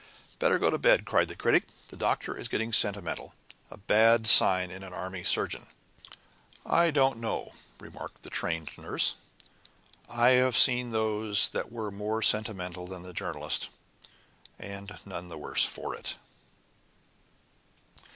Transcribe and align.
"Better 0.39 0.57
go 0.57 0.71
to 0.71 0.79
bed," 0.79 1.05
cried 1.05 1.27
the 1.27 1.35
Critic; 1.35 1.65
"the 1.89 1.95
Doctor 1.95 2.35
is 2.35 2.47
getting 2.47 2.73
sentimental 2.73 3.35
a 3.69 3.77
bad 3.77 4.25
sign 4.25 4.71
in 4.71 4.81
an 4.81 4.95
army 4.95 5.23
surgeon." 5.23 5.67
"I 6.65 6.89
don't 6.89 7.19
know," 7.19 7.53
remarked 7.79 8.23
the 8.23 8.31
Trained 8.31 8.75
Nurse; 8.79 9.13
"I've 10.09 10.57
seen 10.57 10.89
those 10.89 11.49
that 11.49 11.71
were 11.71 11.91
more 11.91 12.23
sentimental 12.23 12.87
than 12.87 13.03
the 13.03 13.13
Journalist, 13.13 13.69
and 14.57 14.97
none 15.05 15.27
the 15.27 15.37
worse 15.37 15.65
for 15.65 15.95
it." 15.95 16.15